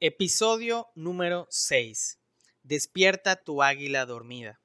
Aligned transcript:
Episodio 0.00 0.86
número 0.94 1.48
6. 1.50 2.20
Despierta 2.62 3.34
tu 3.34 3.64
águila 3.64 4.06
dormida. 4.06 4.60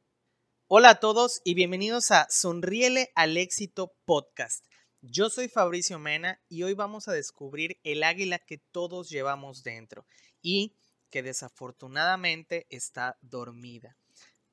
Hola 0.67 0.91
a 0.91 0.99
todos 0.99 1.41
y 1.43 1.55
bienvenidos 1.55 2.11
a 2.11 2.27
Sonríele 2.29 3.11
al 3.15 3.35
éxito 3.38 3.96
podcast. 4.05 4.63
Yo 5.01 5.31
soy 5.31 5.47
Fabricio 5.47 5.97
Mena 5.97 6.39
y 6.49 6.61
hoy 6.61 6.75
vamos 6.75 7.07
a 7.07 7.13
descubrir 7.13 7.79
el 7.83 8.04
águila 8.04 8.38
que 8.38 8.59
todos 8.59 9.09
llevamos 9.09 9.63
dentro 9.63 10.05
y 10.43 10.75
que 11.09 11.24
desafortunadamente 11.24 12.68
está 12.70 13.18
dormida. 13.22 13.97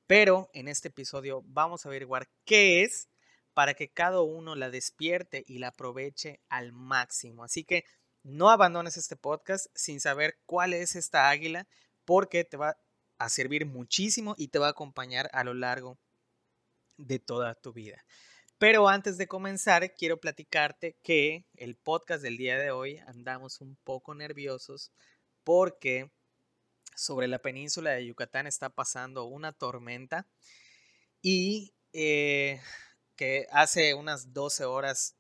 Pero 0.07 0.49
en 0.55 0.67
este 0.67 0.89
episodio 0.89 1.43
vamos 1.45 1.85
a 1.85 1.91
averiguar 1.91 2.31
qué 2.47 2.85
es 2.85 3.11
para 3.53 3.75
que 3.75 3.91
cada 3.91 4.23
uno 4.23 4.55
la 4.55 4.71
despierte 4.71 5.45
y 5.47 5.59
la 5.59 5.69
aproveche 5.69 6.41
al 6.49 6.73
máximo. 6.73 7.45
Así 7.45 7.65
que 7.65 7.85
no 8.23 8.51
abandones 8.51 8.97
este 8.97 9.17
podcast 9.17 9.67
sin 9.75 10.01
saber 10.01 10.39
cuál 10.47 10.75
es 10.75 10.97
esta 10.97 11.29
águila 11.29 11.67
porque 12.05 12.45
te 12.45 12.57
va 12.57 12.77
a 13.19 13.29
servir 13.29 13.67
muchísimo 13.67 14.35
y 14.37 14.49
te 14.49 14.59
va 14.59 14.69
a 14.69 14.71
acompañar 14.71 15.31
a 15.33 15.45
lo 15.45 15.55
largo 15.55 15.99
de 16.97 17.19
toda 17.19 17.55
tu 17.55 17.73
vida. 17.73 18.05
Pero 18.59 18.89
antes 18.89 19.17
de 19.17 19.27
comenzar, 19.27 19.95
quiero 19.95 20.21
platicarte 20.21 20.97
que 21.03 21.47
el 21.57 21.77
podcast 21.77 22.23
del 22.23 22.37
día 22.37 22.59
de 22.59 22.71
hoy 22.71 22.99
andamos 23.07 23.61
un 23.61 23.77
poco 23.85 24.15
nerviosos 24.15 24.93
porque 25.45 26.11
sobre 26.95 27.29
la 27.29 27.39
península 27.39 27.93
de 27.93 28.07
Yucatán 28.07 28.47
está 28.47 28.69
pasando 28.69 29.25
una 29.25 29.53
tormenta 29.53 30.27
y 31.23 31.73
eh, 31.95 32.61
que 33.17 33.47
hace 33.51 33.95
unas 33.95 34.35
12 34.35 34.65
horas 34.67 35.17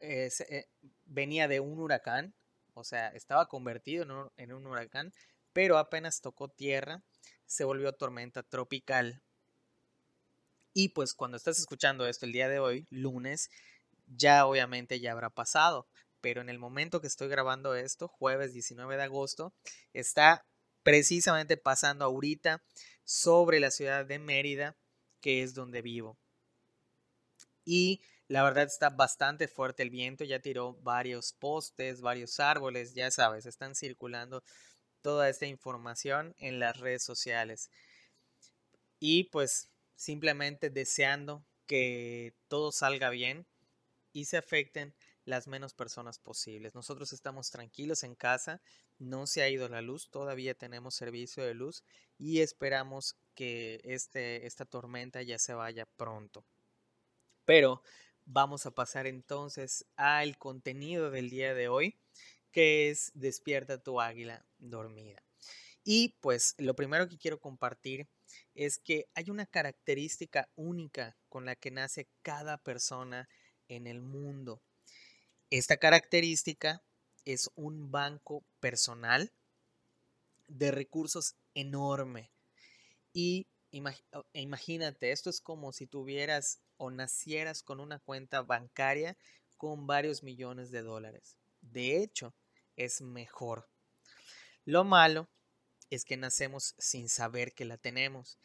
eh, 0.00 0.30
eh, 0.48 0.66
venía 1.10 1.46
de 1.46 1.60
un 1.60 1.78
huracán, 1.78 2.34
o 2.72 2.84
sea, 2.84 3.08
estaba 3.08 3.48
convertido 3.48 4.30
en 4.36 4.52
un, 4.52 4.66
huracán, 4.66 5.12
pero 5.52 5.76
apenas 5.76 6.22
tocó 6.22 6.48
tierra, 6.48 7.02
se 7.44 7.64
volvió 7.64 7.92
tormenta 7.92 8.42
tropical. 8.42 9.22
Y 10.72 10.90
pues 10.90 11.12
cuando 11.12 11.36
estás 11.36 11.58
escuchando 11.58 12.06
esto 12.06 12.24
el 12.24 12.32
día 12.32 12.48
de 12.48 12.60
hoy, 12.60 12.86
lunes, 12.90 13.50
ya 14.06 14.46
obviamente 14.46 15.00
ya 15.00 15.12
habrá 15.12 15.28
pasado. 15.28 15.86
Pero 16.20 16.40
en 16.40 16.48
el 16.48 16.58
momento 16.58 17.00
que 17.00 17.08
estoy 17.08 17.28
grabando 17.28 17.74
esto, 17.74 18.08
jueves 18.08 18.54
19 18.54 18.96
de 18.96 19.02
agosto, 19.02 19.52
está 19.92 20.46
precisamente 20.82 21.56
pasando 21.56 22.04
ahorita 22.04 22.62
sobre 23.04 23.58
la 23.60 23.70
ciudad 23.70 24.06
de 24.06 24.18
Mérida, 24.18 24.76
que 25.20 25.42
es 25.42 25.54
donde 25.54 25.82
vivo 25.82 26.16
y 27.70 28.00
la 28.30 28.44
verdad 28.44 28.62
está 28.62 28.90
bastante 28.90 29.48
fuerte 29.48 29.82
el 29.82 29.90
viento, 29.90 30.22
ya 30.22 30.38
tiró 30.38 30.74
varios 30.82 31.32
postes, 31.32 32.00
varios 32.00 32.38
árboles, 32.38 32.94
ya 32.94 33.10
sabes, 33.10 33.44
están 33.44 33.74
circulando 33.74 34.44
toda 35.02 35.28
esta 35.28 35.46
información 35.46 36.36
en 36.38 36.60
las 36.60 36.78
redes 36.78 37.02
sociales. 37.02 37.70
Y 39.00 39.24
pues 39.24 39.68
simplemente 39.96 40.70
deseando 40.70 41.44
que 41.66 42.32
todo 42.46 42.70
salga 42.70 43.10
bien 43.10 43.48
y 44.12 44.26
se 44.26 44.36
afecten 44.36 44.94
las 45.24 45.48
menos 45.48 45.74
personas 45.74 46.20
posibles. 46.20 46.72
Nosotros 46.76 47.12
estamos 47.12 47.50
tranquilos 47.50 48.04
en 48.04 48.14
casa, 48.14 48.62
no 49.00 49.26
se 49.26 49.42
ha 49.42 49.48
ido 49.48 49.68
la 49.68 49.82
luz, 49.82 50.08
todavía 50.08 50.54
tenemos 50.54 50.94
servicio 50.94 51.44
de 51.44 51.54
luz 51.54 51.82
y 52.16 52.42
esperamos 52.42 53.16
que 53.34 53.80
este, 53.82 54.46
esta 54.46 54.66
tormenta 54.66 55.20
ya 55.22 55.40
se 55.40 55.52
vaya 55.52 55.84
pronto. 55.84 56.44
Pero 57.44 57.82
vamos 58.32 58.64
a 58.64 58.70
pasar 58.70 59.06
entonces 59.06 59.84
al 59.96 60.38
contenido 60.38 61.10
del 61.10 61.30
día 61.30 61.52
de 61.54 61.68
hoy, 61.68 61.98
que 62.52 62.90
es 62.90 63.10
Despierta 63.14 63.82
tu 63.82 64.00
águila 64.00 64.44
dormida. 64.58 65.22
Y 65.82 66.16
pues 66.20 66.54
lo 66.58 66.74
primero 66.74 67.08
que 67.08 67.18
quiero 67.18 67.40
compartir 67.40 68.06
es 68.54 68.78
que 68.78 69.08
hay 69.14 69.30
una 69.30 69.46
característica 69.46 70.48
única 70.54 71.16
con 71.28 71.44
la 71.44 71.56
que 71.56 71.70
nace 71.70 72.08
cada 72.22 72.58
persona 72.58 73.28
en 73.68 73.86
el 73.86 74.00
mundo. 74.00 74.62
Esta 75.50 75.78
característica 75.78 76.82
es 77.24 77.50
un 77.56 77.90
banco 77.90 78.44
personal 78.60 79.32
de 80.46 80.70
recursos 80.70 81.34
enorme. 81.54 82.30
Y 83.12 83.48
imagínate, 84.32 85.10
esto 85.10 85.30
es 85.30 85.40
como 85.40 85.72
si 85.72 85.86
tuvieras 85.86 86.60
o 86.80 86.90
nacieras 86.90 87.62
con 87.62 87.78
una 87.78 87.98
cuenta 87.98 88.40
bancaria 88.40 89.16
con 89.58 89.86
varios 89.86 90.22
millones 90.22 90.70
de 90.70 90.80
dólares. 90.80 91.36
De 91.60 92.02
hecho, 92.02 92.34
es 92.74 93.02
mejor. 93.02 93.68
Lo 94.64 94.82
malo 94.84 95.28
es 95.90 96.06
que 96.06 96.16
nacemos 96.16 96.74
sin 96.78 97.10
saber 97.10 97.52
que 97.52 97.66
la 97.66 97.76
tenemos 97.76 98.38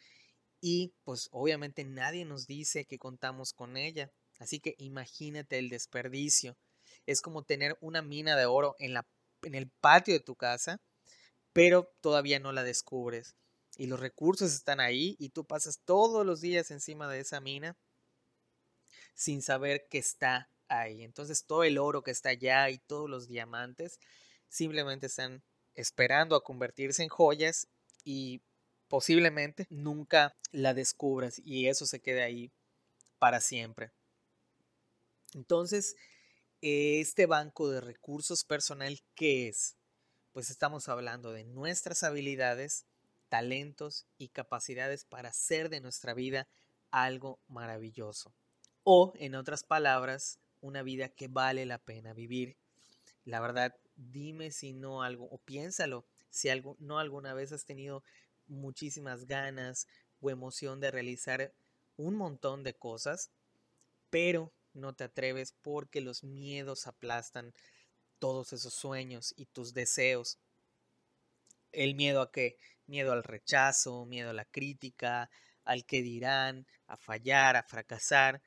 y 0.60 0.92
pues 1.04 1.28
obviamente 1.32 1.82
nadie 1.84 2.26
nos 2.26 2.46
dice 2.46 2.84
que 2.84 2.98
contamos 2.98 3.54
con 3.54 3.78
ella. 3.78 4.12
Así 4.38 4.60
que 4.60 4.74
imagínate 4.76 5.58
el 5.58 5.70
desperdicio. 5.70 6.58
Es 7.06 7.22
como 7.22 7.42
tener 7.42 7.78
una 7.80 8.02
mina 8.02 8.36
de 8.36 8.44
oro 8.44 8.76
en, 8.78 8.92
la, 8.92 9.06
en 9.44 9.54
el 9.54 9.70
patio 9.80 10.12
de 10.12 10.20
tu 10.20 10.36
casa, 10.36 10.82
pero 11.54 11.90
todavía 12.02 12.38
no 12.38 12.52
la 12.52 12.64
descubres. 12.64 13.34
Y 13.78 13.86
los 13.86 13.98
recursos 13.98 14.52
están 14.52 14.80
ahí 14.80 15.16
y 15.18 15.30
tú 15.30 15.46
pasas 15.46 15.80
todos 15.86 16.26
los 16.26 16.42
días 16.42 16.70
encima 16.70 17.08
de 17.08 17.20
esa 17.20 17.40
mina 17.40 17.78
sin 19.16 19.42
saber 19.42 19.88
que 19.88 19.98
está 19.98 20.48
ahí. 20.68 21.02
Entonces 21.02 21.44
todo 21.44 21.64
el 21.64 21.78
oro 21.78 22.02
que 22.02 22.12
está 22.12 22.28
allá 22.28 22.70
y 22.70 22.78
todos 22.78 23.10
los 23.10 23.26
diamantes 23.26 23.98
simplemente 24.48 25.06
están 25.06 25.42
esperando 25.74 26.36
a 26.36 26.44
convertirse 26.44 27.02
en 27.02 27.08
joyas 27.08 27.66
y 28.04 28.42
posiblemente 28.88 29.66
nunca 29.70 30.36
la 30.52 30.74
descubras 30.74 31.40
y 31.44 31.66
eso 31.66 31.86
se 31.86 32.00
quede 32.00 32.22
ahí 32.22 32.52
para 33.18 33.40
siempre. 33.40 33.90
Entonces, 35.34 35.96
este 36.60 37.26
banco 37.26 37.68
de 37.68 37.80
recursos 37.80 38.44
personal, 38.44 39.00
¿qué 39.14 39.48
es? 39.48 39.76
Pues 40.32 40.50
estamos 40.50 40.88
hablando 40.88 41.32
de 41.32 41.44
nuestras 41.44 42.02
habilidades, 42.02 42.84
talentos 43.28 44.06
y 44.18 44.28
capacidades 44.28 45.04
para 45.04 45.30
hacer 45.30 45.68
de 45.68 45.80
nuestra 45.80 46.14
vida 46.14 46.46
algo 46.90 47.40
maravilloso 47.48 48.34
o, 48.88 49.12
en 49.16 49.34
otras 49.34 49.64
palabras, 49.64 50.38
una 50.60 50.84
vida 50.84 51.08
que 51.08 51.26
vale 51.26 51.66
la 51.66 51.78
pena 51.78 52.12
vivir. 52.12 52.56
La 53.24 53.40
verdad, 53.40 53.74
dime 53.96 54.52
si 54.52 54.72
no 54.72 55.02
algo, 55.02 55.24
o 55.24 55.38
piénsalo, 55.38 56.06
si 56.30 56.50
algo, 56.50 56.76
no 56.78 57.00
alguna 57.00 57.34
vez 57.34 57.50
has 57.50 57.64
tenido 57.64 58.04
muchísimas 58.46 59.26
ganas 59.26 59.88
o 60.20 60.30
emoción 60.30 60.78
de 60.78 60.92
realizar 60.92 61.52
un 61.96 62.14
montón 62.14 62.62
de 62.62 62.74
cosas, 62.74 63.32
pero 64.08 64.52
no 64.72 64.94
te 64.94 65.02
atreves 65.02 65.52
porque 65.62 66.00
los 66.00 66.22
miedos 66.22 66.86
aplastan 66.86 67.54
todos 68.20 68.52
esos 68.52 68.72
sueños 68.72 69.34
y 69.36 69.46
tus 69.46 69.74
deseos. 69.74 70.38
El 71.72 71.96
miedo 71.96 72.20
a 72.20 72.30
qué? 72.30 72.56
Miedo 72.86 73.10
al 73.10 73.24
rechazo, 73.24 74.06
miedo 74.06 74.30
a 74.30 74.32
la 74.32 74.44
crítica, 74.44 75.28
al 75.64 75.84
que 75.84 76.02
dirán, 76.02 76.68
a 76.86 76.96
fallar, 76.96 77.56
a 77.56 77.64
fracasar. 77.64 78.40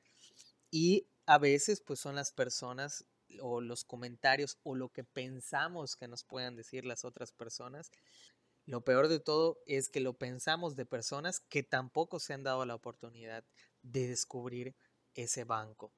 Y 0.70 1.06
a 1.26 1.38
veces 1.38 1.80
pues 1.80 2.00
son 2.00 2.16
las 2.16 2.32
personas 2.32 3.04
o 3.40 3.60
los 3.60 3.84
comentarios 3.84 4.58
o 4.62 4.74
lo 4.74 4.88
que 4.88 5.04
pensamos 5.04 5.96
que 5.96 6.08
nos 6.08 6.24
puedan 6.24 6.56
decir 6.56 6.84
las 6.84 7.04
otras 7.04 7.32
personas. 7.32 7.90
Lo 8.66 8.82
peor 8.82 9.08
de 9.08 9.20
todo 9.20 9.58
es 9.66 9.88
que 9.88 10.00
lo 10.00 10.14
pensamos 10.14 10.76
de 10.76 10.86
personas 10.86 11.40
que 11.40 11.62
tampoco 11.62 12.20
se 12.20 12.34
han 12.34 12.42
dado 12.42 12.64
la 12.66 12.74
oportunidad 12.74 13.44
de 13.82 14.08
descubrir 14.08 14.74
ese 15.14 15.44
banco. 15.44 15.92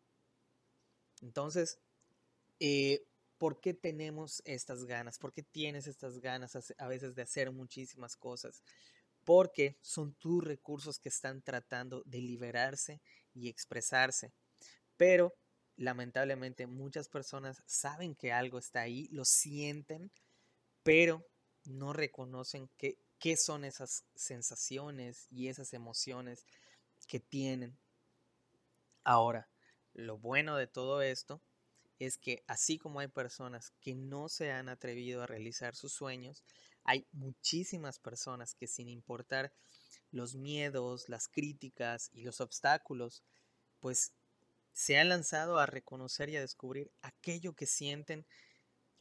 Entonces, 1.21 1.79
eh, 2.61 3.05
¿por 3.39 3.61
qué 3.61 3.75
tenemos 3.75 4.43
estas 4.45 4.85
ganas? 4.85 5.19
¿Por 5.19 5.33
qué 5.33 5.43
tienes 5.43 5.87
estas 5.87 6.19
ganas 6.19 6.57
a 6.79 6.89
veces 6.89 7.15
de 7.15 7.23
hacer 7.23 7.51
muchísimas 7.53 8.17
cosas? 8.17 8.63
Porque 9.25 9.79
son 9.83 10.15
tus 10.15 10.43
recursos 10.43 10.99
que 10.99 11.09
están 11.09 11.43
tratando 11.43 12.03
de 12.07 12.21
liberarse 12.21 13.01
y 13.35 13.49
expresarse 13.49 14.33
pero 15.03 15.35
lamentablemente 15.75 16.69
muchas 16.69 17.09
personas 17.09 17.61
saben 17.67 18.15
que 18.15 18.33
algo 18.33 18.57
está 18.57 18.83
ahí, 18.83 19.09
lo 19.09 19.25
sienten, 19.25 20.13
pero 20.85 21.27
no 21.65 21.93
reconocen 21.93 22.71
qué 22.79 23.37
son 23.37 23.65
esas 23.65 24.05
sensaciones 24.15 25.27
y 25.29 25.49
esas 25.49 25.73
emociones 25.73 26.47
que 27.09 27.19
tienen. 27.19 27.77
Ahora, 29.03 29.49
lo 29.93 30.19
bueno 30.19 30.57
de 30.57 30.69
todo 30.69 31.03
esto 31.03 31.43
es 31.99 32.17
que 32.17 32.45
así 32.47 32.79
como 32.79 33.01
hay 33.01 33.09
personas 33.09 33.73
que 33.81 33.97
no 33.97 34.29
se 34.29 34.53
han 34.53 34.69
atrevido 34.69 35.25
a 35.25 35.27
realizar 35.27 35.75
sus 35.75 35.93
sueños, 35.93 36.45
hay 36.85 37.09
muchísimas 37.11 37.99
personas 37.99 38.55
que 38.55 38.69
sin 38.69 38.89
importar 38.89 39.53
los 40.13 40.37
miedos, 40.37 41.09
las 41.09 41.27
críticas 41.27 42.09
y 42.13 42.23
los 42.23 42.41
obstáculos, 42.41 43.25
pues 43.81 44.13
se 44.73 44.99
han 44.99 45.09
lanzado 45.09 45.59
a 45.59 45.67
reconocer 45.67 46.29
y 46.31 46.37
a 46.37 46.41
descubrir 46.41 46.91
aquello 47.03 47.55
que 47.55 47.67
sienten 47.67 48.27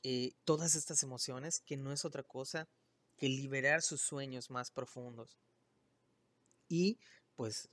eh, 0.03 0.33
todas 0.45 0.75
estas 0.75 1.03
emociones 1.03 1.59
que 1.59 1.77
no 1.77 1.91
es 1.91 2.05
otra 2.05 2.23
cosa 2.23 2.67
que 3.17 3.29
liberar 3.29 3.81
sus 3.81 4.01
sueños 4.01 4.49
más 4.49 4.71
profundos. 4.71 5.37
Y 6.67 6.99
pues 7.35 7.69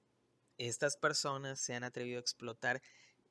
estas 0.58 0.96
personas 0.96 1.60
se 1.60 1.74
han 1.74 1.84
atrevido 1.84 2.18
a 2.18 2.20
explotar 2.20 2.82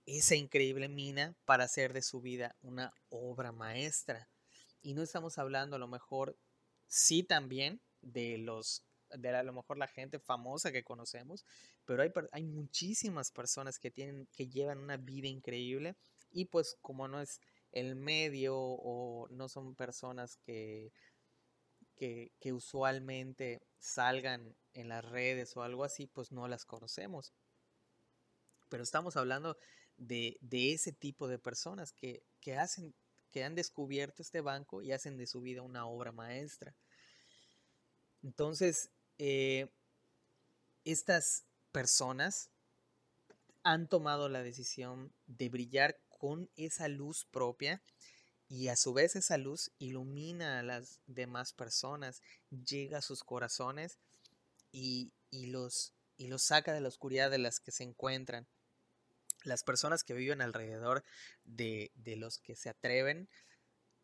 esa 0.05 0.35
increíble 0.35 0.87
mina 0.87 1.35
para 1.45 1.65
hacer 1.65 1.93
de 1.93 2.01
su 2.01 2.21
vida 2.21 2.55
una 2.61 2.91
obra 3.09 3.51
maestra. 3.51 4.29
Y 4.81 4.93
no 4.93 5.03
estamos 5.03 5.37
hablando 5.37 5.75
a 5.75 5.79
lo 5.79 5.87
mejor, 5.87 6.37
sí 6.87 7.23
también, 7.23 7.81
de 8.01 8.37
los 8.37 8.86
de 9.09 9.29
a 9.29 9.43
lo 9.43 9.53
mejor 9.53 9.77
la 9.77 9.87
gente 9.87 10.19
famosa 10.19 10.71
que 10.71 10.83
conocemos, 10.83 11.45
pero 11.85 12.03
hay, 12.03 12.11
hay 12.31 12.43
muchísimas 12.43 13.31
personas 13.31 13.79
que 13.79 13.91
tienen, 13.91 14.27
que 14.33 14.47
llevan 14.47 14.79
una 14.79 14.97
vida 14.97 15.27
increíble 15.27 15.95
y 16.31 16.45
pues 16.45 16.77
como 16.81 17.07
no 17.07 17.21
es 17.21 17.39
el 17.71 17.95
medio 17.95 18.55
o 18.57 19.27
no 19.29 19.49
son 19.49 19.75
personas 19.75 20.37
que, 20.37 20.91
que, 21.97 22.53
usualmente 22.53 23.61
salgan 23.79 24.55
en 24.73 24.89
las 24.89 25.03
redes 25.03 25.55
o 25.57 25.63
algo 25.63 25.83
así, 25.83 26.07
pues 26.07 26.31
no 26.31 26.47
las 26.47 26.65
conocemos. 26.65 27.33
Pero 28.69 28.83
estamos 28.83 29.17
hablando 29.17 29.57
de, 29.97 30.37
de 30.41 30.73
ese 30.73 30.91
tipo 30.91 31.27
de 31.27 31.39
personas 31.39 31.91
que, 31.91 32.23
que, 32.39 32.55
hacen, 32.55 32.93
que 33.31 33.43
han 33.43 33.55
descubierto 33.55 34.21
este 34.21 34.41
banco 34.41 34.81
y 34.81 34.91
hacen 34.91 35.17
de 35.17 35.27
su 35.27 35.41
vida 35.41 35.61
una 35.61 35.85
obra 35.87 36.11
maestra. 36.11 36.75
Entonces, 38.23 38.89
eh, 39.17 39.67
estas 40.85 41.45
personas 41.71 42.49
han 43.63 43.87
tomado 43.87 44.29
la 44.29 44.43
decisión 44.43 45.13
de 45.25 45.49
brillar 45.49 45.99
con 46.07 46.49
esa 46.55 46.87
luz 46.87 47.25
propia 47.25 47.81
y 48.49 48.69
a 48.69 48.75
su 48.77 48.93
vez 48.93 49.15
esa 49.15 49.37
luz 49.37 49.71
ilumina 49.77 50.59
a 50.59 50.63
las 50.63 51.01
demás 51.05 51.51
personas, 51.51 52.21
llega 52.49 52.99
a 52.99 53.01
sus 53.01 53.23
corazones 53.23 53.99
y, 54.71 55.11
los, 55.31 55.93
y 56.15 56.27
los 56.27 56.43
saca 56.43 56.73
de 56.73 56.79
la 56.79 56.87
oscuridad 56.87 57.29
de 57.29 57.39
las 57.39 57.59
que 57.59 57.71
se 57.71 57.83
encuentran. 57.83 58.47
Las 59.43 59.63
personas 59.63 60.03
que 60.03 60.13
viven 60.13 60.41
alrededor 60.41 61.03
de, 61.43 61.91
los 62.17 62.37
que 62.39 62.55
se 62.55 62.69
atreven, 62.69 63.27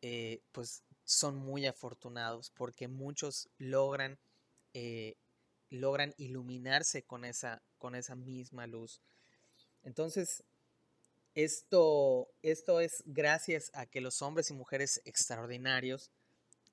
eh, 0.02 0.42
pues 0.52 0.84
son 1.06 1.38
muy 1.38 1.66
afortunados 1.66 2.50
porque 2.52 2.90
muchos 2.90 3.50
logran 3.58 4.20
eh, 4.74 5.16
logran 5.70 6.14
iluminarse 6.18 7.04
con 7.04 7.26
esa, 7.26 7.62
con 7.78 7.96
esa 7.96 8.16
misma 8.16 8.68
luz. 8.68 9.02
Entonces, 9.84 10.44
esto, 11.36 12.28
esto 12.42 12.80
es 12.80 13.04
gracias 13.06 13.72
a 13.74 13.86
que 13.86 14.02
los 14.02 14.22
hombres 14.22 14.52
y 14.52 14.54
mujeres 14.54 15.02
extraordinarios 15.06 16.12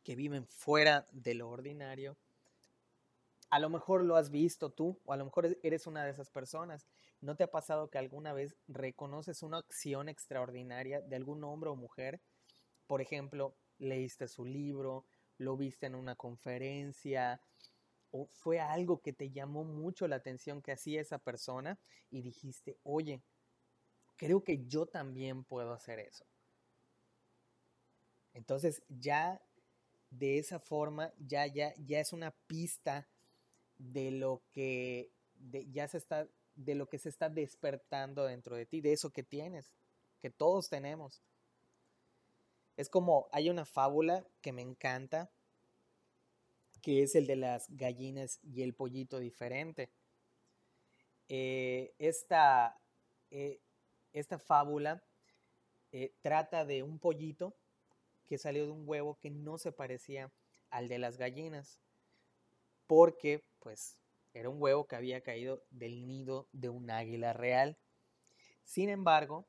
que 0.04 0.16
viven 0.16 0.46
fuera 0.46 1.06
de 1.12 1.34
lo 1.34 1.48
ordinario, 1.48 2.16
a 3.48 3.58
lo 3.58 3.68
mejor 3.68 4.04
lo 4.04 4.16
has 4.16 4.30
visto 4.30 4.70
tú 4.70 4.98
o 5.04 5.12
a 5.12 5.16
lo 5.16 5.24
mejor 5.24 5.58
eres 5.62 5.86
una 5.86 6.04
de 6.04 6.10
esas 6.10 6.30
personas. 6.30 6.86
¿No 7.20 7.36
te 7.36 7.44
ha 7.44 7.50
pasado 7.50 7.90
que 7.90 7.98
alguna 7.98 8.32
vez 8.32 8.54
reconoces 8.68 9.42
una 9.42 9.58
acción 9.58 10.08
extraordinaria 10.08 11.00
de 11.00 11.16
algún 11.16 11.42
hombre 11.44 11.70
o 11.70 11.76
mujer? 11.76 12.20
Por 12.86 13.00
ejemplo, 13.00 13.54
leíste 13.78 14.28
su 14.28 14.44
libro, 14.44 15.04
lo 15.36 15.56
viste 15.56 15.86
en 15.86 15.94
una 15.94 16.16
conferencia, 16.16 17.40
o 18.10 18.26
fue 18.26 18.60
algo 18.60 19.00
que 19.00 19.12
te 19.12 19.30
llamó 19.30 19.64
mucho 19.64 20.08
la 20.08 20.16
atención 20.16 20.62
que 20.62 20.72
hacía 20.72 21.00
esa 21.00 21.18
persona 21.18 21.78
y 22.10 22.22
dijiste, 22.22 22.78
oye, 22.82 23.22
creo 24.16 24.44
que 24.44 24.66
yo 24.66 24.86
también 24.86 25.44
puedo 25.44 25.72
hacer 25.72 25.98
eso. 25.98 26.26
Entonces 28.34 28.82
ya 28.88 29.40
de 30.10 30.38
esa 30.38 30.58
forma 30.58 31.12
ya, 31.18 31.46
ya, 31.46 31.74
ya 31.78 32.00
es 32.00 32.12
una 32.12 32.32
pista 32.46 33.08
de 33.78 34.10
lo 34.10 34.42
que 34.50 35.10
ya 35.70 35.88
se 35.88 35.98
está 35.98 36.28
de 36.54 36.74
lo 36.74 36.88
que 36.88 36.98
se 36.98 37.08
está 37.08 37.30
despertando 37.30 38.24
dentro 38.24 38.56
de 38.56 38.66
ti, 38.66 38.82
de 38.82 38.92
eso 38.92 39.10
que 39.10 39.22
tienes, 39.22 39.72
que 40.20 40.28
todos 40.28 40.68
tenemos. 40.68 41.22
Es 42.76 42.90
como 42.90 43.28
hay 43.32 43.48
una 43.48 43.64
fábula 43.64 44.26
que 44.42 44.52
me 44.52 44.60
encanta 44.60 45.30
que 46.82 47.02
es 47.02 47.14
el 47.14 47.26
de 47.26 47.36
las 47.36 47.66
gallinas 47.70 48.40
y 48.42 48.62
el 48.62 48.74
pollito 48.74 49.18
diferente. 49.18 49.90
Eh, 51.28 51.94
esta, 51.98 52.80
eh, 53.30 53.60
esta, 54.12 54.38
fábula 54.38 55.02
eh, 55.92 56.12
trata 56.22 56.64
de 56.64 56.82
un 56.82 56.98
pollito 56.98 57.54
que 58.26 58.38
salió 58.38 58.64
de 58.64 58.72
un 58.72 58.88
huevo 58.88 59.18
que 59.20 59.30
no 59.30 59.58
se 59.58 59.72
parecía 59.72 60.32
al 60.70 60.88
de 60.88 60.98
las 60.98 61.18
gallinas, 61.18 61.78
porque 62.86 63.44
pues 63.60 63.98
era 64.34 64.48
un 64.48 64.60
huevo 64.60 64.86
que 64.86 64.96
había 64.96 65.20
caído 65.20 65.62
del 65.70 66.06
nido 66.06 66.48
de 66.52 66.68
un 66.68 66.90
águila 66.90 67.32
real. 67.32 67.76
Sin 68.64 68.88
embargo, 68.88 69.46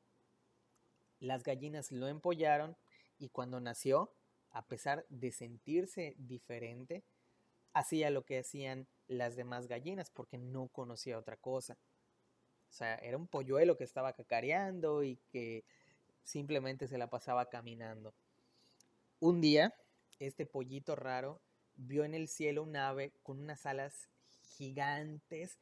las 1.20 1.44
gallinas 1.44 1.92
lo 1.92 2.08
empollaron 2.08 2.76
y 3.20 3.30
cuando 3.30 3.60
nació, 3.60 4.12
a 4.52 4.66
pesar 4.66 5.06
de 5.10 5.32
sentirse 5.32 6.16
diferente, 6.18 7.04
hacía 7.74 8.10
lo 8.10 8.24
que 8.24 8.40
hacían 8.40 8.88
las 9.08 9.36
demás 9.36 9.68
gallinas 9.68 10.10
porque 10.10 10.38
no 10.38 10.68
conocía 10.68 11.18
otra 11.18 11.38
cosa. 11.38 11.78
O 12.70 12.74
sea, 12.74 12.96
era 12.96 13.18
un 13.18 13.28
polluelo 13.28 13.78
que 13.78 13.84
estaba 13.84 14.14
cacareando 14.14 15.04
y 15.04 15.18
que 15.30 15.66
simplemente 16.24 16.88
se 16.88 16.98
la 16.98 17.10
pasaba 17.10 17.50
caminando. 17.50 18.14
Un 19.20 19.42
día, 19.42 19.76
este 20.20 20.46
pollito 20.46 20.96
raro 20.96 21.42
vio 21.76 22.06
en 22.06 22.14
el 22.14 22.28
cielo 22.28 22.64
un 22.64 22.76
ave 22.76 23.12
con 23.24 23.40
unas 23.40 23.66
alas 23.66 24.10
gigantes, 24.58 25.58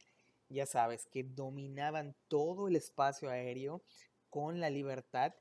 ya 0.49 0.65
sabes, 0.65 1.07
que 1.07 1.23
dominaban 1.23 2.15
todo 2.27 2.67
el 2.67 2.75
espacio 2.75 3.29
aéreo 3.29 3.81
con 4.29 4.59
la 4.59 4.69
libertad 4.69 5.33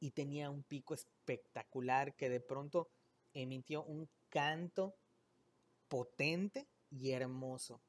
y 0.00 0.10
tenía 0.10 0.50
un 0.50 0.62
pico 0.62 0.94
espectacular 0.94 2.14
que 2.14 2.28
de 2.28 2.40
pronto 2.40 2.88
emitió 3.32 3.82
un 3.82 4.08
canto 4.28 4.94
potente 5.88 6.66
y 6.90 7.10
hermoso 7.10 7.80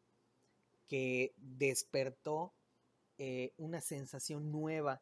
que 0.88 1.34
despertó 1.38 2.54
eh, 3.18 3.54
una 3.58 3.82
sensación 3.82 4.52
nueva 4.52 5.02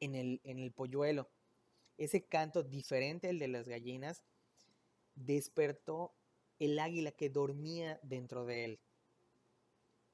en 0.00 0.14
el, 0.14 0.40
en 0.44 0.58
el 0.58 0.72
polluelo. 0.72 1.30
Ese 1.96 2.24
canto 2.24 2.62
diferente 2.62 3.28
al 3.28 3.38
de 3.38 3.48
las 3.48 3.68
gallinas 3.68 4.22
despertó 5.14 6.12
el 6.58 6.78
águila 6.78 7.12
que 7.12 7.30
dormía 7.30 7.98
dentro 8.02 8.44
de 8.44 8.64
él. 8.64 8.80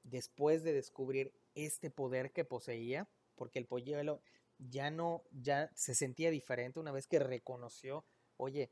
Después 0.02 0.62
de 0.62 0.72
descubrir 0.72 1.32
este 1.54 1.90
poder 1.90 2.32
que 2.32 2.44
poseía, 2.44 3.08
porque 3.36 3.58
el 3.58 3.66
polluelo 3.66 4.22
ya 4.58 4.90
no, 4.90 5.22
ya 5.32 5.70
se 5.74 5.94
sentía 5.94 6.30
diferente 6.30 6.80
una 6.80 6.92
vez 6.92 7.06
que 7.06 7.18
reconoció, 7.18 8.04
oye, 8.36 8.70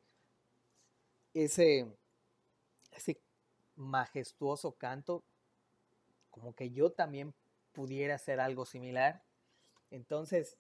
ese, 1.34 1.86
ese 2.96 3.20
majestuoso 3.76 4.72
canto, 4.72 5.24
como 6.30 6.54
que 6.54 6.70
yo 6.70 6.90
también 6.90 7.34
pudiera 7.72 8.14
hacer 8.14 8.40
algo 8.40 8.64
similar. 8.64 9.22
Entonces, 9.90 10.58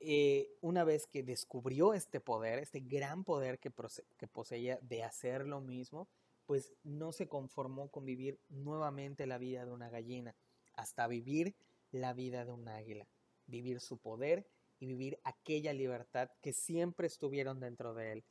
eh, 0.00 0.50
una 0.60 0.84
vez 0.84 1.06
que 1.06 1.22
descubrió 1.22 1.94
este 1.94 2.20
poder, 2.20 2.58
este 2.58 2.80
gran 2.80 3.24
poder 3.24 3.58
que, 3.58 3.72
que 4.18 4.26
poseía 4.26 4.78
de 4.82 5.02
hacer 5.02 5.46
lo 5.46 5.60
mismo, 5.60 6.08
pues 6.46 6.74
no 6.82 7.12
se 7.12 7.28
conformó 7.28 7.88
con 7.88 8.04
vivir 8.04 8.38
nuevamente 8.48 9.26
la 9.26 9.38
vida 9.38 9.64
de 9.64 9.72
una 9.72 9.88
gallina, 9.88 10.34
hasta 10.74 11.06
vivir 11.06 11.54
la 11.90 12.12
vida 12.12 12.44
de 12.44 12.52
un 12.52 12.68
águila, 12.68 13.06
vivir 13.46 13.80
su 13.80 13.98
poder 13.98 14.46
y 14.78 14.86
vivir 14.86 15.18
aquella 15.24 15.72
libertad 15.72 16.30
que 16.42 16.52
siempre 16.52 17.06
estuvieron 17.06 17.60
dentro 17.60 17.94
de 17.94 18.12
él, 18.12 18.24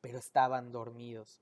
pero 0.00 0.18
estaban 0.18 0.70
dormidos. 0.70 1.40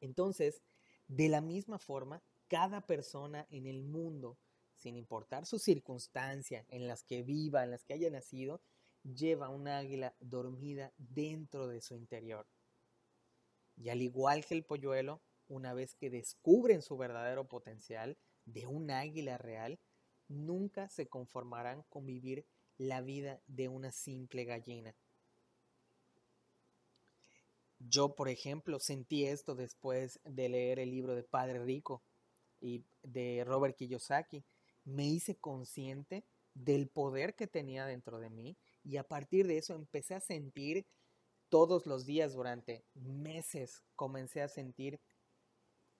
Entonces, 0.00 0.62
de 1.08 1.28
la 1.28 1.40
misma 1.40 1.78
forma, 1.78 2.22
cada 2.48 2.86
persona 2.86 3.46
en 3.50 3.66
el 3.66 3.82
mundo, 3.82 4.38
sin 4.74 4.96
importar 4.96 5.46
su 5.46 5.58
circunstancia 5.58 6.64
en 6.68 6.86
las 6.88 7.02
que 7.02 7.22
viva, 7.22 7.64
en 7.64 7.70
las 7.70 7.84
que 7.84 7.94
haya 7.94 8.10
nacido, 8.10 8.60
lleva 9.02 9.48
una 9.48 9.78
águila 9.78 10.14
dormida 10.20 10.92
dentro 10.98 11.68
de 11.68 11.80
su 11.80 11.94
interior. 11.94 12.46
Y 13.76 13.88
al 13.88 14.02
igual 14.02 14.44
que 14.44 14.54
el 14.54 14.64
polluelo, 14.64 15.22
una 15.48 15.74
vez 15.74 15.94
que 15.94 16.10
descubren 16.10 16.82
su 16.82 16.96
verdadero 16.96 17.48
potencial 17.48 18.18
de 18.44 18.66
un 18.66 18.90
águila 18.90 19.38
real, 19.38 19.78
nunca 20.28 20.88
se 20.88 21.08
conformarán 21.08 21.82
con 21.88 22.06
vivir 22.06 22.46
la 22.78 23.00
vida 23.00 23.40
de 23.46 23.68
una 23.68 23.90
simple 23.92 24.44
gallina. 24.44 24.94
Yo, 27.80 28.14
por 28.14 28.28
ejemplo, 28.28 28.78
sentí 28.78 29.24
esto 29.24 29.54
después 29.54 30.20
de 30.24 30.48
leer 30.48 30.78
el 30.78 30.90
libro 30.90 31.14
de 31.14 31.22
Padre 31.22 31.64
Rico 31.64 32.02
y 32.60 32.84
de 33.02 33.42
Robert 33.46 33.76
Kiyosaki. 33.76 34.44
Me 34.84 35.06
hice 35.06 35.36
consciente 35.36 36.24
del 36.54 36.88
poder 36.88 37.34
que 37.34 37.46
tenía 37.46 37.86
dentro 37.86 38.18
de 38.18 38.28
mí 38.28 38.56
Y 38.82 38.96
a 38.96 39.04
partir 39.04 39.46
de 39.46 39.58
eso 39.58 39.74
empecé 39.74 40.14
a 40.14 40.20
sentir 40.20 40.86
todos 41.48 41.86
los 41.86 42.06
días 42.06 42.34
durante 42.34 42.84
meses, 42.94 43.82
comencé 43.96 44.42
a 44.42 44.48
sentir 44.48 45.00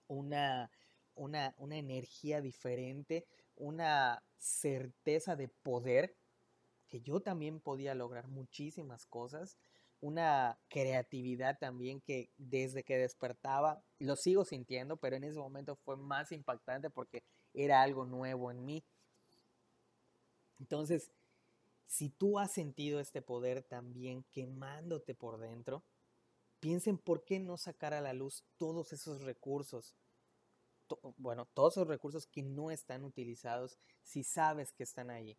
una, 0.07 0.71
una, 1.15 1.55
una 1.57 1.77
energía 1.77 2.41
diferente, 2.41 3.25
una 3.55 4.23
certeza 4.37 5.35
de 5.35 5.47
poder, 5.47 6.15
que 6.89 7.01
yo 7.01 7.21
también 7.21 7.59
podía 7.59 7.95
lograr 7.95 8.27
muchísimas 8.27 9.05
cosas, 9.05 9.57
una 10.01 10.59
creatividad 10.67 11.57
también 11.59 12.01
que 12.01 12.31
desde 12.37 12.83
que 12.83 12.97
despertaba, 12.97 13.83
lo 13.99 14.15
sigo 14.15 14.43
sintiendo, 14.43 14.97
pero 14.97 15.15
en 15.15 15.23
ese 15.23 15.39
momento 15.39 15.75
fue 15.75 15.95
más 15.95 16.31
impactante 16.31 16.89
porque 16.89 17.23
era 17.53 17.81
algo 17.81 18.05
nuevo 18.05 18.51
en 18.51 18.65
mí. 18.65 18.83
Entonces, 20.59 21.11
si 21.87 22.09
tú 22.09 22.39
has 22.39 22.51
sentido 22.51 22.99
este 22.99 23.21
poder 23.21 23.63
también 23.63 24.23
quemándote 24.31 25.13
por 25.13 25.39
dentro, 25.39 25.83
piensen 26.59 26.97
por 26.97 27.23
qué 27.23 27.39
no 27.39 27.57
sacar 27.57 27.93
a 27.93 28.01
la 28.01 28.13
luz 28.13 28.43
todos 28.57 28.93
esos 28.93 29.21
recursos. 29.21 29.95
Bueno, 31.17 31.47
todos 31.53 31.73
esos 31.73 31.87
recursos 31.87 32.25
que 32.25 32.43
no 32.43 32.71
están 32.71 33.03
utilizados 33.03 33.77
si 34.03 34.23
sabes 34.23 34.71
que 34.71 34.83
están 34.83 35.09
ahí. 35.09 35.37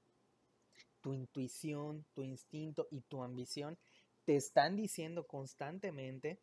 Tu 1.00 1.14
intuición, 1.14 2.04
tu 2.14 2.22
instinto 2.22 2.86
y 2.90 3.00
tu 3.00 3.22
ambición 3.22 3.76
te 4.24 4.36
están 4.36 4.76
diciendo 4.76 5.26
constantemente 5.26 6.38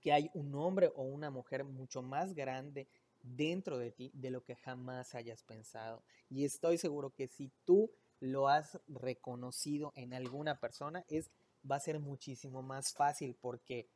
que 0.00 0.12
hay 0.12 0.30
un 0.34 0.54
hombre 0.54 0.92
o 0.94 1.02
una 1.02 1.30
mujer 1.30 1.64
mucho 1.64 2.02
más 2.02 2.34
grande 2.34 2.88
dentro 3.22 3.78
de 3.78 3.90
ti 3.90 4.10
de 4.14 4.30
lo 4.30 4.42
que 4.42 4.56
jamás 4.56 5.14
hayas 5.14 5.42
pensado. 5.42 6.02
Y 6.30 6.44
estoy 6.44 6.78
seguro 6.78 7.10
que 7.10 7.28
si 7.28 7.50
tú 7.64 7.90
lo 8.20 8.48
has 8.48 8.78
reconocido 8.88 9.92
en 9.96 10.14
alguna 10.14 10.58
persona, 10.58 11.04
es, 11.08 11.30
va 11.68 11.76
a 11.76 11.80
ser 11.80 11.98
muchísimo 12.00 12.62
más 12.62 12.92
fácil 12.92 13.36
porque 13.40 13.88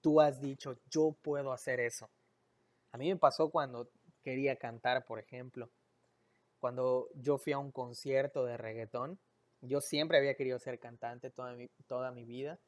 tú 0.00 0.20
has 0.20 0.40
dicho, 0.40 0.76
yo 0.90 1.12
puedo 1.22 1.52
hacer 1.52 1.80
eso. 1.80 2.10
A 2.92 2.98
mí 2.98 3.08
me 3.08 3.16
pasó 3.16 3.50
cuando 3.50 3.90
quería 4.22 4.56
cantar, 4.56 5.04
por 5.04 5.18
ejemplo. 5.18 5.70
Cuando 6.60 7.08
yo 7.14 7.38
fui 7.38 7.52
a 7.52 7.58
un 7.58 7.72
concierto 7.72 8.44
de 8.44 8.56
reggaetón, 8.56 9.18
yo 9.62 9.80
siempre 9.80 10.18
había 10.18 10.34
querido 10.34 10.58
ser 10.58 10.78
cantante 10.78 11.30
toda 11.30 11.54
mi, 11.54 11.68
toda 11.86 12.12
mi 12.12 12.24
vida. 12.24 12.58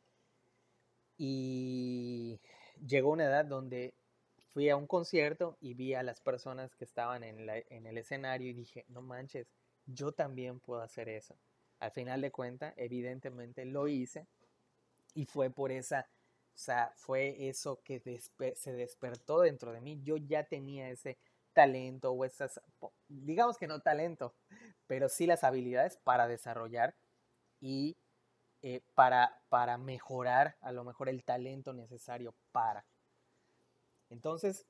Y 1.17 2.41
llegó 2.87 3.11
una 3.11 3.25
edad 3.27 3.45
donde 3.45 3.95
fui 4.51 4.69
a 4.71 4.77
un 4.77 4.87
concierto 4.87 5.57
y 5.61 5.75
vi 5.75 5.95
a 5.95 6.03
las 6.03 6.21
personas 6.21 6.75
que 6.77 6.85
estaban 6.85 7.25
en, 7.25 7.49
en 7.49 7.87
el 7.87 7.99
escenario 7.99 8.49
y 8.49 8.55
dije, 8.55 8.85
no 8.89 9.03
manches, 9.03 9.47
yo 9.87 10.13
también 10.13 10.61
puedo 10.61 10.81
hacer 10.81 11.09
eso. 11.09 11.37
Al 11.81 11.91
final 11.91 12.21
de 12.21 12.31
cuentas, 12.31 12.73
evidentemente 12.77 13.65
lo 13.65 13.89
hice 13.89 14.27
y 15.15 15.27
fue 15.27 15.51
por 15.51 15.73
esa, 15.73 16.09
o 16.55 16.59
sea, 16.59 16.93
fue 16.97 17.49
eso 17.49 17.81
que 17.85 18.01
se 18.57 18.73
despertó 18.73 19.41
dentro 19.41 19.73
de 19.73 19.81
mí. 19.81 20.01
Yo 20.03 20.17
ya 20.17 20.45
tenía 20.45 20.91
ese 20.91 21.19
talento 21.53 22.13
o 22.13 22.25
esas, 22.25 22.61
digamos 23.09 23.57
que 23.57 23.67
no 23.67 23.81
talento, 23.81 24.35
pero 24.87 25.09
sí 25.09 25.27
las 25.27 25.45
habilidades 25.45 25.97
para 25.97 26.29
desarrollar 26.29 26.95
y 27.61 27.97
eh, 28.63 28.81
para, 28.95 29.43
para 29.49 29.79
mejorar 29.79 30.57
a 30.61 30.73
lo 30.73 30.85
mejor 30.85 31.09
el 31.09 31.23
talento 31.23 31.73
necesario 31.73 32.35
para. 32.53 32.85
Entonces, 34.11 34.67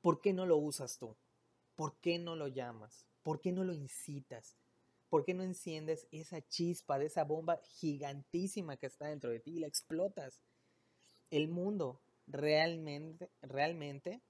¿por 0.00 0.20
qué 0.20 0.32
no 0.32 0.46
lo 0.46 0.56
usas 0.56 0.98
tú? 0.98 1.16
¿Por 1.74 1.96
qué 2.00 2.18
no 2.18 2.36
lo 2.36 2.48
llamas? 2.48 3.06
¿Por 3.22 3.40
qué 3.40 3.52
no 3.52 3.64
lo 3.64 3.72
incitas? 3.72 4.56
¿Por 5.08 5.24
qué 5.24 5.34
no 5.34 5.42
enciendes 5.42 6.06
esa 6.10 6.40
chispa 6.48 6.98
de 6.98 7.06
esa 7.06 7.24
bomba 7.24 7.60
gigantísima 7.62 8.76
que 8.76 8.86
está 8.86 9.06
dentro 9.06 9.30
de 9.30 9.40
ti 9.40 9.52
y 9.56 9.60
la 9.60 9.66
explotas? 9.66 10.40
El 11.30 11.48
mundo 11.48 12.00
realmente, 12.26 13.30
realmente 13.42 14.22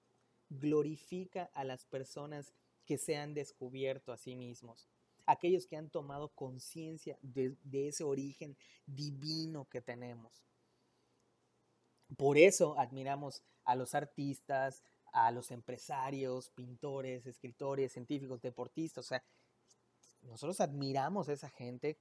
glorifica 0.51 1.51
a 1.55 1.65
las 1.65 1.85
personas 1.85 2.53
que 2.85 2.99
se 2.99 3.17
han 3.17 3.35
descubierto 3.35 4.13
a 4.13 4.17
sí 4.17 4.35
mismos, 4.35 4.89
aquellos 5.27 5.67
que 5.67 5.77
han 5.77 5.91
tomado 5.91 6.29
conciencia 6.35 7.19
de, 7.23 7.57
ese 7.73 8.05
origen 8.05 8.57
divino 8.87 9.69
que 9.69 9.81
tenemos. 9.81 10.45
Por 12.17 12.37
eso 12.39 12.79
admiramos 12.79 13.43
a 13.65 13.75
los 13.75 13.95
artistas, 13.95 14.83
a 15.13 15.31
los 15.31 15.51
empresarios, 15.51 16.51
pintores, 16.51 17.27
escritores, 17.27 17.93
científicos, 17.93 18.43
deportistas. 18.43 19.05
O 19.07 19.09
sea, 19.09 19.25
nosotros 20.23 20.61
admiramos 20.61 21.29
a 21.29 21.33
esa 21.33 21.49
gente 21.49 21.99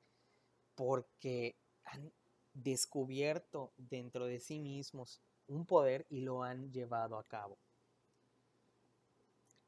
porque 0.76 1.56
han 1.86 2.12
descubierto 2.54 3.74
dentro 3.78 4.26
de 4.26 4.40
sí 4.40 4.60
mismos 4.60 5.22
un 5.48 5.66
poder 5.66 6.06
y 6.10 6.22
lo 6.22 6.44
han 6.44 6.72
llevado 6.72 7.18
a 7.18 7.24
cabo. 7.24 7.58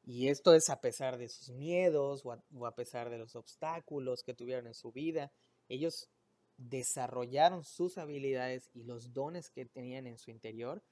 Y 0.06 0.28
esto 0.28 0.54
es 0.54 0.68
a 0.68 0.80
pesar 0.80 1.16
de 1.16 1.28
sus 1.28 1.50
miedos 1.50 2.24
o 2.26 2.66
a, 2.66 2.74
pesar 2.74 3.08
de 3.08 3.16
los 3.16 3.36
obstáculos 3.36 4.22
que 4.22 4.34
tuvieron 4.34 4.66
en 4.66 4.74
su 4.74 4.92
vida. 4.92 5.32
Ellos 5.68 6.10
desarrollaron 6.58 7.64
sus 7.64 7.96
habilidades 7.96 8.68
y 8.74 8.84
los 8.84 9.14
dones 9.14 9.50
que 9.50 9.64
tenían 9.64 10.06
en 10.06 10.18
su 10.18 10.30
interior, 10.30 10.84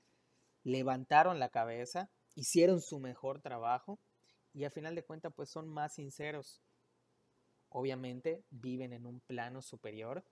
levantaron 0.65 1.39
la 1.39 1.51
cabeza, 1.51 2.11
hicieron 2.35 2.81
su 2.81 2.99
mejor 2.99 3.41
trabajo 3.41 4.01
y 4.55 4.65
a 4.65 4.71
final 4.71 4.95
de 4.95 5.05
cuentas 5.05 5.33
pues 5.37 5.51
son 5.51 5.69
más 5.69 5.95
sinceros. 5.95 6.63
Obviamente 7.69 8.45
viven 8.51 8.95
en 8.95 9.07
un 9.07 9.21
plano 9.21 9.61
superior 9.61 10.25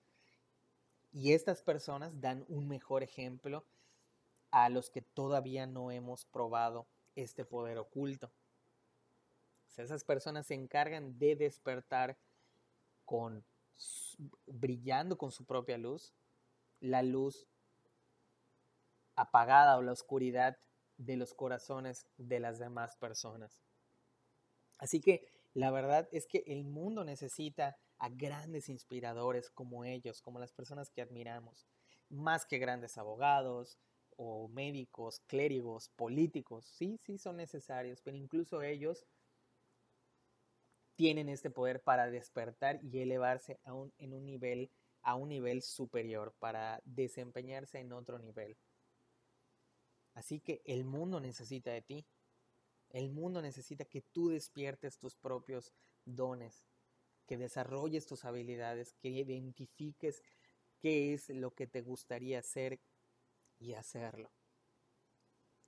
y 1.12 1.34
estas 1.34 1.62
personas 1.62 2.18
dan 2.18 2.46
un 2.48 2.66
mejor 2.66 3.02
ejemplo 3.02 3.66
a 4.50 4.70
los 4.70 4.88
que 4.90 5.02
todavía 5.02 5.66
no 5.66 5.90
hemos 5.90 6.24
probado 6.24 6.88
este 7.14 7.44
poder 7.44 7.78
oculto. 7.78 8.32
Esas 9.78 10.04
personas 10.04 10.46
se 10.46 10.54
encargan 10.54 11.18
de 11.18 11.36
despertar 11.36 12.18
con 13.04 13.44
brillando 14.46 15.16
con 15.16 15.30
su 15.30 15.44
propia 15.44 15.78
luz, 15.78 16.14
la 16.80 17.02
luz 17.02 17.46
apagada 19.16 19.76
o 19.76 19.82
la 19.82 19.92
oscuridad 19.92 20.58
de 20.96 21.16
los 21.16 21.34
corazones 21.34 22.06
de 22.18 22.40
las 22.40 22.58
demás 22.58 22.96
personas. 22.96 23.62
Así 24.78 25.00
que 25.00 25.26
la 25.54 25.70
verdad 25.70 26.08
es 26.12 26.26
que 26.26 26.44
el 26.46 26.64
mundo 26.64 27.04
necesita 27.04 27.76
a 27.98 28.08
grandes 28.08 28.68
inspiradores 28.68 29.50
como 29.50 29.84
ellos, 29.84 30.22
como 30.22 30.38
las 30.38 30.52
personas 30.52 30.90
que 30.90 31.02
admiramos, 31.02 31.66
más 32.08 32.46
que 32.46 32.58
grandes 32.58 32.96
abogados 32.96 33.78
o 34.16 34.48
médicos, 34.48 35.20
clérigos, 35.26 35.88
políticos. 35.90 36.66
Sí, 36.66 36.98
sí 36.98 37.18
son 37.18 37.36
necesarios, 37.36 38.00
pero 38.02 38.16
incluso 38.16 38.62
ellos 38.62 39.06
tienen 41.00 41.30
este 41.30 41.48
poder 41.48 41.80
para 41.80 42.10
despertar 42.10 42.78
y 42.82 42.98
elevarse 42.98 43.58
a 43.64 43.72
un, 43.72 43.90
en 43.96 44.12
un 44.12 44.26
nivel, 44.26 44.70
a 45.00 45.14
un 45.14 45.30
nivel 45.30 45.62
superior, 45.62 46.34
para 46.38 46.82
desempeñarse 46.84 47.78
en 47.78 47.94
otro 47.94 48.18
nivel. 48.18 48.58
Así 50.12 50.40
que 50.40 50.60
el 50.66 50.84
mundo 50.84 51.18
necesita 51.18 51.70
de 51.70 51.80
ti. 51.80 52.06
El 52.90 53.08
mundo 53.08 53.40
necesita 53.40 53.86
que 53.86 54.02
tú 54.02 54.28
despiertes 54.28 54.98
tus 54.98 55.16
propios 55.16 55.72
dones, 56.04 56.66
que 57.24 57.38
desarrolles 57.38 58.04
tus 58.04 58.26
habilidades, 58.26 58.92
que 59.00 59.08
identifiques 59.08 60.22
qué 60.82 61.14
es 61.14 61.30
lo 61.30 61.54
que 61.54 61.66
te 61.66 61.80
gustaría 61.80 62.40
hacer 62.40 62.78
y 63.58 63.72
hacerlo. 63.72 64.30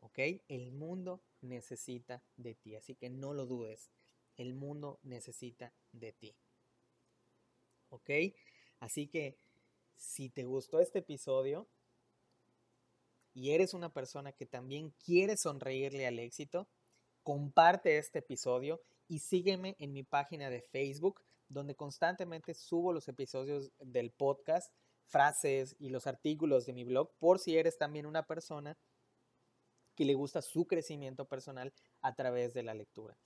¿Ok? 0.01 0.19
El 0.49 0.73
mundo 0.73 1.23
necesita 1.41 2.23
de 2.37 2.55
ti, 2.55 2.77
así 2.77 2.95
que 2.95 3.09
no 3.09 3.33
lo 3.33 3.47
dudes. 3.47 3.91
El 4.37 4.55
mundo 4.55 4.99
necesita 5.03 5.73
de 5.93 6.13
ti. 6.13 6.35
¿Ok? 7.91 8.11
Así 8.81 9.07
que 9.07 9.37
si 9.95 10.29
te 10.29 10.45
gustó 10.45 10.81
este 10.81 11.01
episodio 11.01 11.69
y 13.35 13.51
eres 13.53 13.75
una 13.75 13.93
persona 13.93 14.33
que 14.33 14.47
también 14.47 14.95
quiere 15.05 15.37
sonreírle 15.37 16.07
al 16.07 16.19
éxito, 16.19 16.69
comparte 17.23 17.99
este 17.99 18.19
episodio 18.19 18.83
y 19.09 19.21
sígueme 19.21 19.77
en 19.79 19.93
mi 19.93 20.03
página 20.03 20.51
de 20.51 20.63
Facebook, 20.63 21.23
donde 21.49 21.75
constantemente 21.75 22.55
subo 22.55 22.93
los 22.93 23.09
episodios 23.09 23.71
del 23.79 24.11
podcast, 24.11 24.73
frases 25.07 25.77
y 25.79 25.91
los 25.91 26.07
artículos 26.07 26.67
de 26.67 26.73
mi 26.73 26.85
blog, 26.85 27.11
por 27.19 27.39
si 27.39 27.57
eres 27.57 27.77
también 27.77 28.07
una 28.07 28.27
persona 28.27 28.77
que 29.95 30.05
le 30.05 30.15
gusta 30.15 30.41
su 30.41 30.67
crecimiento 30.67 31.27
personal 31.27 31.73
a 32.01 32.15
través 32.15 32.55
de 32.55 32.63
la 32.63 32.75
lectura. 32.75 33.17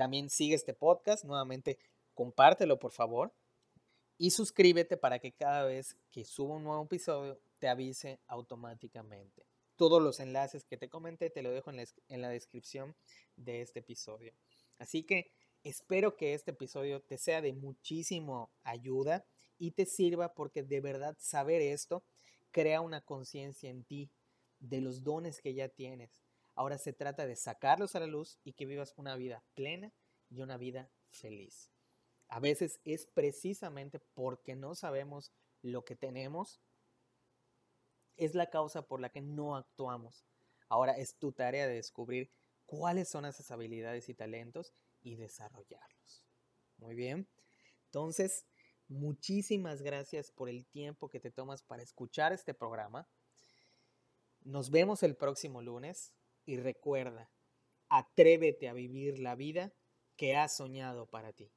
También 0.00 0.30
sigue 0.30 0.54
este 0.54 0.72
podcast, 0.72 1.26
nuevamente 1.26 1.78
compártelo 2.14 2.78
por 2.78 2.90
favor 2.90 3.34
y 4.16 4.30
suscríbete 4.30 4.96
para 4.96 5.18
que 5.18 5.32
cada 5.32 5.64
vez 5.64 5.94
que 6.10 6.24
suba 6.24 6.56
un 6.56 6.64
nuevo 6.64 6.82
episodio 6.84 7.38
te 7.58 7.68
avise 7.68 8.18
automáticamente. 8.26 9.44
Todos 9.76 10.00
los 10.00 10.18
enlaces 10.18 10.64
que 10.64 10.78
te 10.78 10.88
comenté 10.88 11.28
te 11.28 11.42
lo 11.42 11.50
dejo 11.50 11.68
en 11.68 11.76
la, 11.76 11.84
en 12.08 12.22
la 12.22 12.30
descripción 12.30 12.96
de 13.36 13.60
este 13.60 13.80
episodio. 13.80 14.32
Así 14.78 15.02
que 15.02 15.34
Espero 15.62 16.16
que 16.16 16.32
este 16.32 16.52
episodio 16.52 17.02
te 17.02 17.18
sea 17.18 17.42
de 17.42 17.52
muchísimo 17.52 18.50
ayuda 18.62 19.26
y 19.58 19.72
te 19.72 19.84
sirva 19.84 20.32
porque 20.32 20.62
de 20.62 20.80
verdad 20.80 21.18
saber 21.20 21.60
esto 21.60 22.02
crea 22.50 22.80
una 22.80 23.02
conciencia 23.02 23.68
en 23.68 23.84
ti 23.84 24.10
de 24.58 24.80
los 24.80 25.04
dones 25.04 25.42
que 25.42 25.52
ya 25.52 25.68
tienes. 25.68 26.19
Ahora 26.60 26.76
se 26.76 26.92
trata 26.92 27.26
de 27.26 27.36
sacarlos 27.36 27.94
a 27.94 28.00
la 28.00 28.06
luz 28.06 28.38
y 28.44 28.52
que 28.52 28.66
vivas 28.66 28.92
una 28.98 29.16
vida 29.16 29.42
plena 29.54 29.94
y 30.28 30.42
una 30.42 30.58
vida 30.58 30.90
feliz. 31.06 31.70
A 32.28 32.38
veces 32.38 32.80
es 32.84 33.06
precisamente 33.06 33.98
porque 33.98 34.56
no 34.56 34.74
sabemos 34.74 35.32
lo 35.62 35.86
que 35.86 35.96
tenemos, 35.96 36.60
es 38.18 38.34
la 38.34 38.50
causa 38.50 38.86
por 38.86 39.00
la 39.00 39.08
que 39.08 39.22
no 39.22 39.56
actuamos. 39.56 40.26
Ahora 40.68 40.92
es 40.98 41.14
tu 41.14 41.32
tarea 41.32 41.66
de 41.66 41.76
descubrir 41.76 42.30
cuáles 42.66 43.08
son 43.08 43.24
esas 43.24 43.50
habilidades 43.50 44.10
y 44.10 44.14
talentos 44.14 44.74
y 45.00 45.16
desarrollarlos. 45.16 46.26
Muy 46.76 46.94
bien. 46.94 47.26
Entonces, 47.86 48.44
muchísimas 48.86 49.80
gracias 49.80 50.30
por 50.30 50.50
el 50.50 50.66
tiempo 50.66 51.08
que 51.08 51.20
te 51.20 51.30
tomas 51.30 51.62
para 51.62 51.82
escuchar 51.82 52.34
este 52.34 52.52
programa. 52.52 53.08
Nos 54.42 54.70
vemos 54.70 55.02
el 55.02 55.16
próximo 55.16 55.62
lunes 55.62 56.12
y 56.50 56.56
recuerda, 56.56 57.30
atrévete 57.88 58.68
a 58.68 58.72
vivir 58.72 59.20
la 59.20 59.36
vida 59.36 59.72
que 60.16 60.34
has 60.34 60.56
soñado 60.56 61.06
para 61.06 61.32
ti. 61.32 61.52